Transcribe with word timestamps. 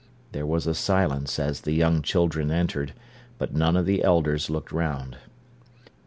There 0.31 0.47
was 0.47 0.65
a 0.65 0.73
silence 0.73 1.37
as 1.37 1.61
the 1.61 1.73
young 1.73 2.01
children 2.01 2.49
entered, 2.49 2.95
but 3.37 3.53
none 3.53 3.77
of 3.77 3.85
the 3.85 4.03
elders 4.03 4.49
looked 4.49 4.71
round. 4.71 5.17